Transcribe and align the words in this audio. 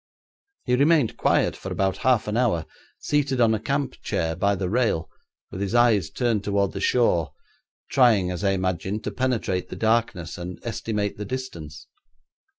He 0.65 0.73
remained 0.75 1.15
quiet 1.15 1.55
for 1.55 1.71
about 1.71 1.97
half 1.97 2.27
an 2.27 2.35
hour, 2.35 2.65
seated 2.97 3.39
on 3.39 3.53
a 3.53 3.59
camp 3.59 4.01
chair 4.01 4.35
by 4.35 4.55
the 4.55 4.67
rail, 4.67 5.11
with 5.51 5.61
his 5.61 5.75
eyes 5.75 6.09
turned 6.09 6.43
toward 6.43 6.71
the 6.71 6.81
shore, 6.81 7.33
trying, 7.87 8.31
as 8.31 8.43
I 8.43 8.53
imagined, 8.53 9.03
to 9.03 9.11
penetrate 9.11 9.69
the 9.69 9.75
darkness 9.75 10.39
and 10.39 10.59
estimate 10.63 11.17
the 11.17 11.25
distance. 11.25 11.85